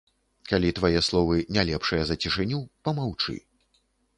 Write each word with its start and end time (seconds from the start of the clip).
Калі 0.51 0.69
твае 0.79 1.01
словы 1.09 1.35
не 1.57 1.65
лепшыя 1.71 2.03
за 2.13 2.19
цішыню, 2.25 2.59
памаўчы. 2.89 3.37